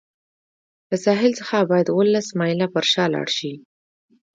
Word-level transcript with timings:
له 0.89 0.95
ساحل 1.05 1.31
څخه 1.39 1.57
باید 1.71 1.91
اوولس 1.93 2.27
مایله 2.39 2.67
پر 2.73 2.85
شا 2.91 3.05
لاړ 3.13 3.27
شي. 3.37 3.53